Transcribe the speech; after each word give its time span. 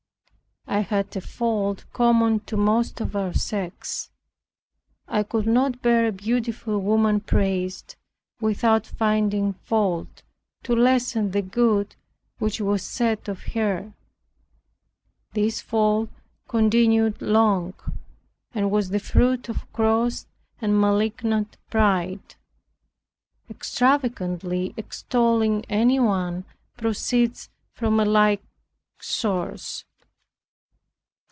I 0.67 0.81
had 0.81 1.13
a 1.17 1.21
fault 1.21 1.83
common 1.91 2.41
to 2.41 2.55
most 2.55 3.01
of 3.01 3.13
our 3.15 3.33
sex 3.33 4.09
I 5.05 5.21
could 5.23 5.45
not 5.47 5.83
hear 5.83 6.07
a 6.07 6.11
beautiful 6.13 6.77
woman 6.79 7.19
praised, 7.19 7.95
without 8.39 8.87
finding 8.87 9.51
fault, 9.65 10.21
to 10.63 10.73
lessen 10.73 11.31
the 11.31 11.41
good 11.41 11.95
which 12.37 12.61
was 12.61 12.83
said 12.83 13.27
of 13.27 13.41
her. 13.47 13.91
This 15.33 15.59
fault 15.61 16.09
continued 16.47 17.21
long, 17.21 17.73
and 18.53 18.71
was 18.71 18.89
the 18.89 18.99
fruit 18.99 19.49
of 19.49 19.69
gross 19.73 20.25
and 20.61 20.79
malignant 20.79 21.57
pride. 21.69 22.35
Extravagantly 23.49 24.73
extolling 24.77 25.65
anyone 25.69 26.45
proceeds 26.77 27.49
from 27.73 27.99
a 27.99 28.05
like 28.05 28.43
source. 29.01 29.83